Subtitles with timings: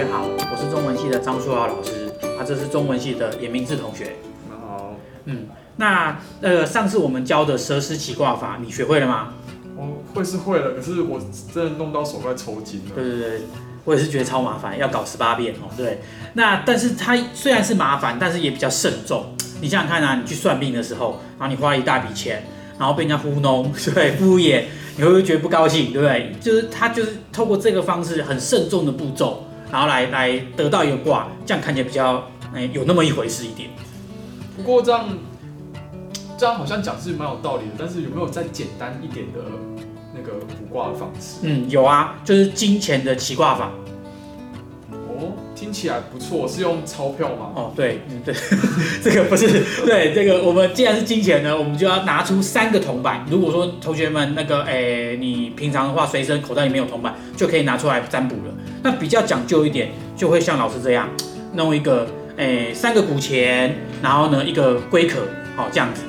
[0.00, 4.16] 学好，我是中文系的张书豪老师，啊，这是中文系的严明志同学。
[4.48, 4.96] 那好，
[5.26, 5.44] 嗯，
[5.76, 9.34] 那呃，上次我们教的蛇师起卦法，你学会了吗？
[9.76, 11.20] 我会是会了，可是我
[11.52, 12.92] 真的弄到手快抽筋了。
[12.94, 13.40] 对对对，
[13.84, 15.68] 我也是觉得超麻烦，要搞十八遍哦。
[15.76, 16.00] 对，
[16.32, 19.34] 那但是它虽然是麻烦，但是也比较慎重。
[19.60, 22.42] 你想想看啊，你去算命的时候，然后你花了一大笔钱，
[22.78, 24.62] 然后被人家糊弄， 对，敷衍，
[24.96, 25.92] 你会不会觉得不高兴？
[25.92, 26.32] 对不对？
[26.40, 33.70] 就是他就是透过这个方式很慎重的步骤，然后来来得到一个卦，这样看起来比较哎有那么一回事一点。
[34.56, 35.08] 不过这样
[36.36, 39.40] 这样好像讲是蛮有道理的，但是有没有再简单一点的
[40.14, 41.38] 那个卜卦的方式？
[41.42, 43.70] 嗯，有啊，就是金钱的起卦法。
[45.70, 47.52] 听起来不错，是用钞票吗？
[47.54, 48.34] 哦，对，对，
[49.00, 49.46] 这个不是
[49.86, 53.24] 对这个，我们既然是金钱呢，我们就要拿出三个铜板。
[53.30, 58.52] 如果说同学们那个，哎，你平常的话随身口袋里面有铜板，就可以拿出来占卜了。
[58.82, 61.08] 那比较讲究一点，就会像老师这样
[61.54, 65.20] 弄一个，哎，三个古钱，然后呢一个龟壳，
[65.54, 66.02] 好这样子。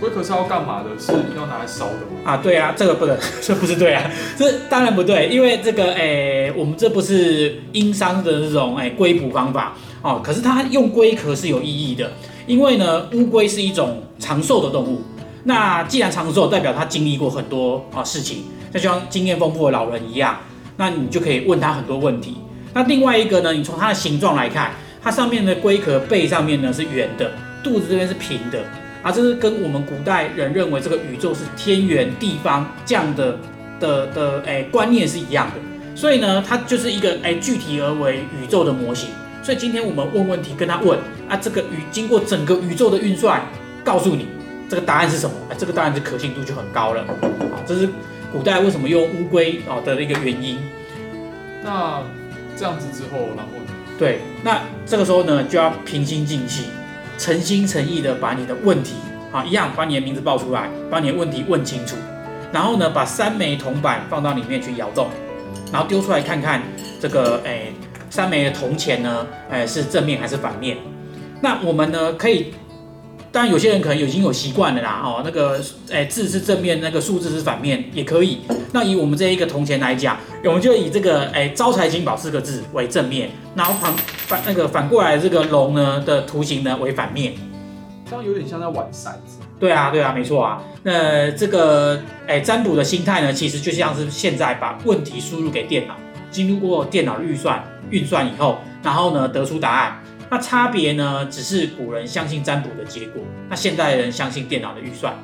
[0.00, 0.90] 龟壳是要干嘛的？
[0.98, 2.20] 是要拿来烧的吗？
[2.24, 10.20] 啊，对啊，这个不能， 这不是对啊，这当然不对，因为这个，诶，我们这不是殷商的这种，诶，龟卜方法哦。
[10.22, 12.12] 可是它用龟壳是有意义的，
[12.46, 15.02] 因为呢，乌龟是一种长寿的动物。
[15.44, 20.36] 那既然长寿，代表它经历过很多啊事情，就像经验丰富的老人一样，
[20.76, 22.36] 那你就可以问他很多问题。
[22.74, 24.72] 那另外一个呢，你从它的形状来看，
[25.02, 27.30] 它上面的龟壳背上面呢是圆的，
[27.64, 28.58] 肚子这边是平的。
[29.02, 33.38] 啊，这是跟我们古代人认为这个宇宙是天圆地方这样的
[33.78, 39.10] 的的诶观念是一样的，所以呢，它就是一个诶具体而为宇宙的模型。
[39.42, 43.40] 所以今天我们问问题跟他问啊，这个宇经过整个宇宙的运算，
[43.84, 44.26] 告诉你
[44.68, 45.36] 这个答案是什么？
[45.48, 47.02] 啊，这个答案的可信度就很高了。
[47.02, 47.88] 啊，这是
[48.32, 50.58] 古代为什么用乌龟啊的一个原因。
[51.62, 52.02] 那
[52.56, 53.72] 这样子之后，然后呢？
[53.96, 56.64] 对，那这个时候呢，就要平心静气。
[57.18, 58.94] 诚心诚意的把你的问题，
[59.32, 61.96] 啊，一样把你的名字报出来，把你的问题问清楚，
[62.52, 65.08] 然后呢，把三枚铜板放到里面去摇动，
[65.72, 66.62] 然后丢出来看看
[67.00, 67.72] 这个，哎，
[68.10, 70.76] 三枚的铜钱呢，哎，是正面还是反面？
[71.40, 72.52] 那我们呢，可以。
[73.36, 75.60] 当然，有些人可能已经有习惯了啦，哦，那个，
[75.90, 78.38] 哎，字是正面，那个数字是反面，也可以。
[78.72, 83.92] 那以我们这一个铜钱来讲，我们就以这个，哎，招财进宝四个字为正面，然后反
[84.26, 87.34] 反那个反过来这个龙呢的图形呢为反面，
[88.08, 89.38] 这样有点像在玩骰子。
[89.60, 90.62] 对啊，对啊，没错啊。
[90.82, 95.94] 那这个，哎，占卜的心态呢，其实就像是现在把问题输入给电脑，
[96.30, 99.98] 经过电脑预算运算以后，然后呢得出答案。
[100.30, 101.26] 那差别呢？
[101.26, 105.14] 只是古人相信占卜的结果，那现代人相信电脑的预算。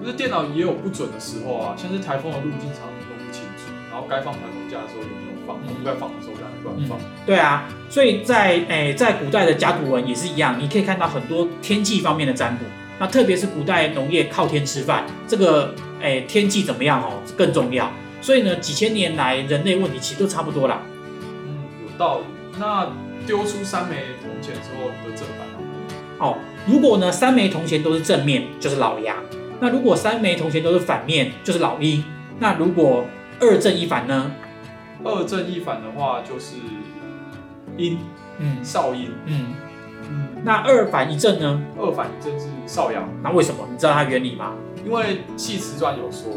[0.00, 6.98] 可是电脑也有不准的时候啊，像是台风的路径常常弄不清楚，然后该放台风假的时候也没有放，不该放的时候让乱放。
[7.26, 12.64] 对啊，所以在诶在古代的甲骨文也是一样，你可以看到很多天气方面的占卜。
[13.00, 17.90] 那特别是古代农业靠天吃饭，这个诶天气怎么样哦更重要。
[18.20, 20.82] 所以呢，几千年来人类问题其实都差不多啦。
[21.46, 22.24] 嗯，有道理。
[22.58, 22.88] 那
[23.28, 25.46] 丢出三枚铜钱之后的正反
[26.18, 29.16] 哦，如果呢三枚铜钱都是正面，就是老阳；
[29.60, 32.02] 那如果三枚铜钱都是反面，就是老阴。
[32.38, 33.04] 那如果
[33.38, 34.32] 二正一反呢？
[35.04, 36.56] 二正一反的话就是
[37.76, 37.98] 阴，
[38.38, 39.54] 嗯，少阴，嗯
[40.08, 40.28] 嗯。
[40.42, 41.62] 那二反一正呢？
[41.76, 43.06] 二反一正是少阳。
[43.22, 43.68] 那为什么？
[43.70, 44.54] 你知道它原理吗？
[44.86, 45.04] 因为
[45.36, 46.32] 《系辞传》有说。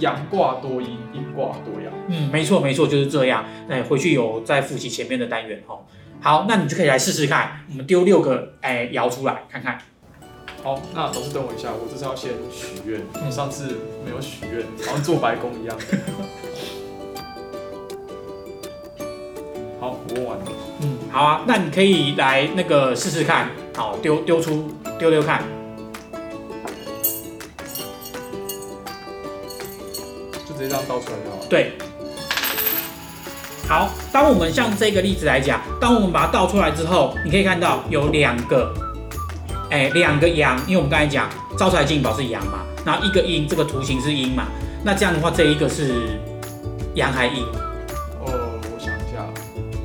[0.00, 1.92] 阳卦多阴，阴卦多阳。
[2.08, 3.44] 嗯，没错没错，就是这样。
[3.68, 5.80] 那回去有再复习前面的单元哦。
[6.20, 7.60] 好，那你就可以来试试看。
[7.70, 9.78] 我们丢六个哎爻出来看看。
[10.62, 13.00] 好，那老师等我一下，我这次要先许愿。
[13.30, 15.78] 上次没有许愿，好像做白工一样。
[19.80, 20.44] 好，我问完了。
[20.82, 23.48] 嗯，好啊，那你可以来那个试试看。
[23.74, 25.42] 好，丢丢出丢丢看。
[31.00, 31.38] 出来就好。
[31.48, 31.72] 对，
[33.68, 33.90] 好。
[34.12, 38.74] 当我们像这个例子来讲，当我们把它倒出来之后，你可以看到有两个，
[39.70, 44.48] 哎，两个阳，因为我们刚才讲招财进宝是阳嘛，然后一个阴，这个图形是阴嘛，
[44.82, 46.18] 那这样的话，这一个是
[46.94, 47.44] 阳还阴？
[48.20, 49.24] 哦，我想一下，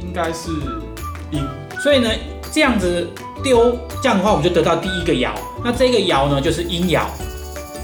[0.02, 0.50] 应该是
[1.32, 1.46] 阴。
[1.80, 2.10] 所以呢，
[2.52, 3.08] 这样子
[3.44, 5.30] 丢，这样的话我们就得到第一个爻，
[5.64, 7.02] 那这个爻呢就是阴爻。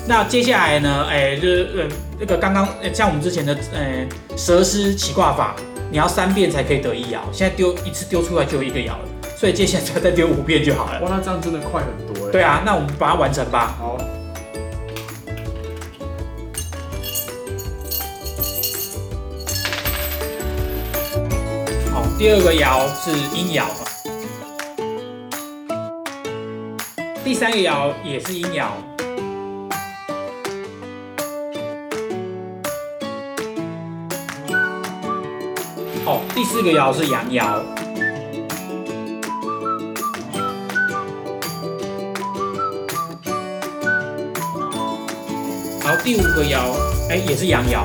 [0.08, 1.06] 那接下来呢？
[1.08, 1.84] 哎，就是呃，
[2.24, 4.08] 那个刚刚像我们之前的呃
[4.38, 5.56] 蛇师起卦法，
[5.90, 9.00] 你要三遍才可以得一爻，现在丢一次丢出来就有一个爻了，
[9.36, 11.02] 所以接下来再丢五遍就好了。
[11.02, 12.32] 哇，那这样真的快很多哎。
[12.32, 13.76] 对啊，那我们把它完成吧。
[13.80, 13.98] 好。
[21.92, 23.74] 好，第二个爻是阴爻嘛，
[27.26, 28.68] 第三个爻也是阴爻。
[36.04, 37.44] 哦，第四个爻是阳爻。
[45.84, 46.58] 好，第五个爻，
[47.10, 47.84] 哎，也是阳爻。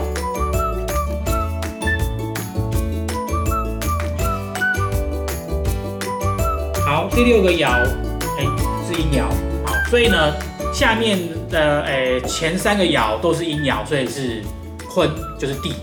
[6.87, 7.69] 好，第六个爻，
[8.39, 8.47] 哎，
[8.89, 9.25] 是阴爻。
[9.67, 10.33] 好，所以呢，
[10.73, 11.19] 下面
[11.51, 14.43] 的哎前三个爻都是阴爻，所以是
[14.89, 15.75] 坤，就是地。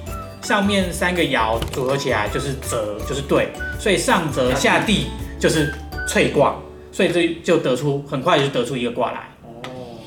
[0.43, 3.49] 上面三个爻组合起来就是泽，就是对。
[3.79, 5.07] 所以上泽下地
[5.39, 5.73] 就是
[6.07, 6.55] 萃卦，
[6.91, 9.29] 所以这就得出很快就得出一个卦来。
[9.43, 9.99] 哦，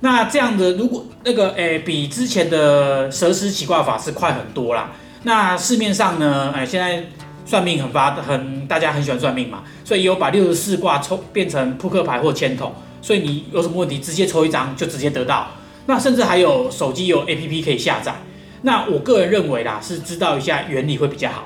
[0.00, 4.92] 那这样的，如果那个诶、比之前的蛇师起卦法是快很多啦。
[5.24, 7.04] 那市面上呢，哎、现在
[7.44, 15.48] 算命很发很，大家很喜欢算命嘛，所以有把六十四卦抽变成扑克牌或签筒，所以你有什么问题直接抽一张就直接得到。
[15.86, 18.14] 那甚至还有手机有 APP 可以下载。
[18.66, 21.44] 那我个人认为啦，是知道一下原理会比较好。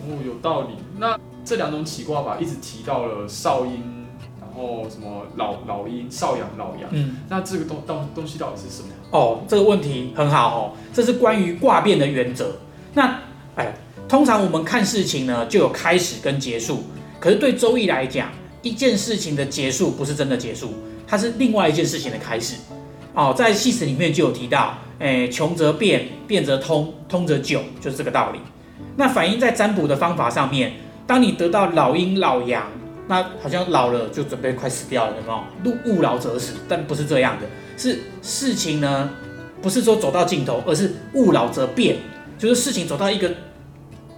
[0.00, 0.68] 哦，有道理。
[0.96, 4.06] 那这两种起卦法一直提到了少阴，
[4.40, 6.88] 然后什么老老阴、少阳、老阳。
[6.92, 7.18] 嗯。
[7.28, 8.88] 那这个东东东西到底是什么？
[9.10, 12.56] 哦，这个问题很好哦，这是关于卦变的原则。
[12.94, 13.20] 那
[13.56, 13.74] 哎，
[14.08, 16.84] 通常我们看事情呢，就有开始跟结束。
[17.20, 18.30] 可是对周易来讲，
[18.62, 20.72] 一件事情的结束不是真的结束，
[21.06, 22.54] 它是另外一件事情的开始。
[23.12, 28.40] 哦，在系史里面就有提到，哎，穷则变，变则通，通则久，就是这个道理。
[28.96, 30.72] 那反映在占卜的方法上面，
[31.06, 32.66] 当你得到老阴老阳，
[33.06, 35.92] 那好像老了就准备快死掉了，有没有？
[35.92, 37.46] 勿老则死，但不是这样的，
[37.76, 39.10] 是事情呢，
[39.62, 41.96] 不是说走到尽头，而是勿老则变，
[42.36, 43.30] 就是事情走到一个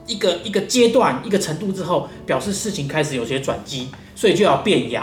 [0.06, 5.03] 一个一个阶段、一个程度之后，表示事情开始有些转机，所以就要变爻。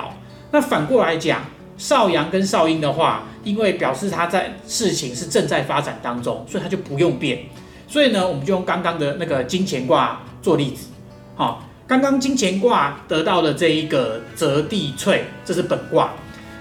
[0.52, 1.46] 那反过来讲，
[1.78, 7.40] 少阳跟少阴的话，因为表示它在事情是正在发展当中，所以它就不用变。
[7.88, 10.88] 所以呢，我们就用刚刚的那个金钱卦做例子。
[11.36, 16.12] 好、刚刚金钱卦得到的这一个泽地萃，这是本卦。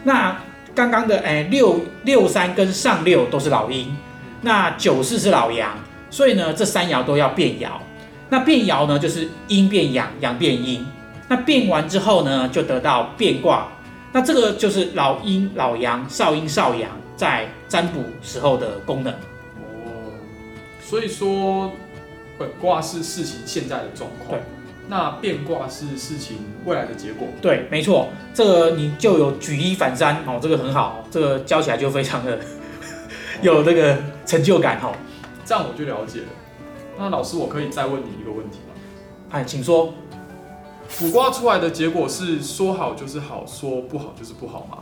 [0.04, 0.40] 那
[0.74, 3.96] 刚刚的哎六六三跟上六都是老阴，
[4.42, 5.76] 那九四是老阳，
[6.10, 7.70] 所以呢这三爻都要变爻。
[8.28, 10.86] 那变爻呢就是阴变阳，阳变阴。
[11.28, 13.66] 那变完之后呢，就得到变卦。
[14.16, 19.12] 那这个就是老阴老阳、少阴少阳在占卜时候的功能。
[19.12, 20.10] 哦，
[20.80, 21.70] 所以说
[22.38, 24.40] 本卦是事情现在的状况对，
[24.88, 27.28] 那变卦是事情未来的结果。
[27.42, 32.38] 对，没错，这个你就有举一反三哦，这个很好，这个教起来就非常的
[33.42, 34.94] 有那个成就感哦。
[35.44, 36.28] 这样我就了解了。
[36.96, 38.74] 那老师，我可以再问你一个问题吗？
[39.32, 39.92] 哎，请说。
[40.98, 44.78] 卜卦出来的结果是说好就是好，说不好就是不好吗？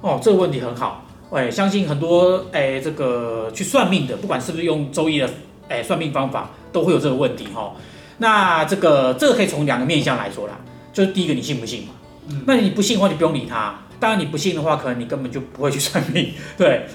[0.00, 1.04] 哦，这个问题很好。
[1.30, 5.28] 哎，相信很多哎这个去算命的，不管是不是用周易的
[5.68, 7.72] 哎算命方法，都会有这个问题哈、哦。
[8.18, 10.54] 那这个这个可以从两个面向来说啦，
[10.92, 11.88] 就是第一个你信不信嘛？
[12.28, 13.78] 嗯那你不信的话，你不用理他。
[13.98, 16.32] 当然你不信的话，可能你根本就不会去算命。
[16.58, 16.86] 对。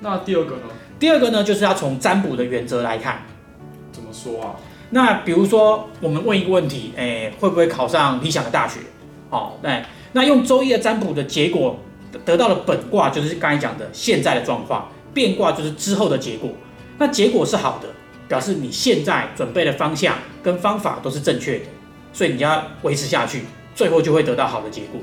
[0.00, 0.62] 那第二个呢？
[0.98, 3.22] 第二个呢，就是要从占卜的原则来看。
[3.92, 4.56] 怎么说啊？
[4.90, 8.80] 那比如说，我们问一个问题，哎，会不会考上理想的大学？
[9.30, 11.78] 哦，对，那用周易的占卜的结果
[12.24, 14.82] 得到的本卦，就是刚才讲的现在的状况；
[15.14, 16.50] 变卦就是之后的结果。
[16.98, 17.88] 那结果是好的，
[18.26, 21.66] 表示你现在准备的方向跟方法都是正确的，
[22.12, 23.44] 所以你要维持下去，
[23.76, 25.00] 最后就会得到好的结果。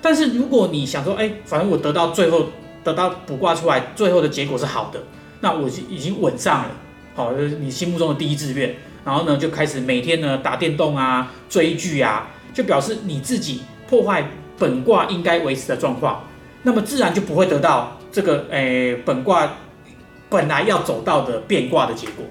[0.00, 2.46] 但是如果你想说，哎，反正我得到最后
[2.82, 4.98] 得到卜卦出来，最后的结果是好的，
[5.42, 6.70] 那我就已经稳上了，
[7.14, 8.74] 好、就是你心目中的第一志愿。
[9.04, 14.28] 然后呢，就开始每天呢打电动啊、追剧啊，就表示你自己破坏
[14.58, 16.24] 本卦应该维持的状况，
[16.62, 19.54] 那么自然就不会得到这个诶本卦
[20.28, 22.24] 本来要走到的变卦的结果。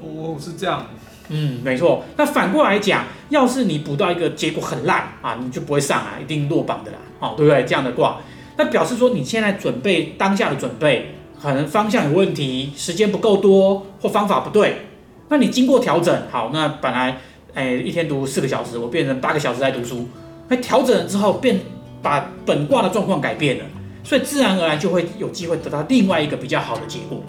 [0.00, 0.86] 哦，是这样。
[1.28, 2.04] 嗯，没错。
[2.16, 7.64] 那反过来讲，要是你补到一个结果很烂啊，你就不会上来，一定落榜的啦，哦，对不对？
[7.64, 8.18] 这样的卦，
[8.56, 14.85] 那表示说你现在准备当下的准备，可能方向有问题，时间不够多，或方法不对。
[15.28, 17.18] 那你经过调整，好，那本来
[17.54, 20.06] 哎一天读四个小时，我变成八个小时在读书，
[20.48, 21.60] 那调整了之后变
[22.02, 23.64] 把本卦的状况改变了，
[24.04, 27.22] 所以自然而然就会有机会得到另外一个比较好的结果。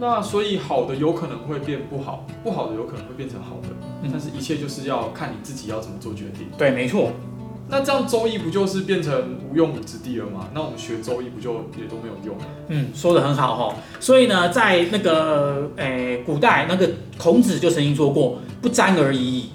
[0.00, 3.68] 那所以好的有可能会变不好，不好的有可能会变成好的，
[4.02, 6.46] 嗯但是一切就是要看你自己要怎么做决定。
[6.56, 7.10] 对，没错。
[7.70, 10.48] 那这样周易不就是变成无用武之地了吗？
[10.54, 12.36] 那我们学周易不就也都没有用？
[12.68, 13.76] 嗯，说的很好哈。
[14.00, 19.50] 所以呢，在那个诶、古代，那个孔子就曾经说过“不沾而已矣”。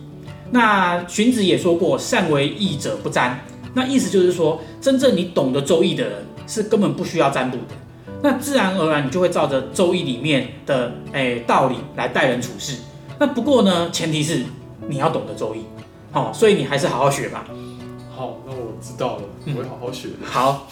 [0.52, 3.40] 那荀子也说过“善为易者不沾”。
[3.74, 7.74] 那意思就是说，真正你懂得周易的人，是根本不需要占卜的。
[8.22, 12.78] 那自然而然，你就会照着周易里面的诶、道理来待人处事。
[13.18, 14.44] 那不过呢，前提是
[14.88, 15.62] 你要懂得周易，
[16.12, 17.44] 好、所以你还是好好学吧。
[18.16, 20.26] 好，那我知道了，我会好好学的。
[20.26, 20.68] 好，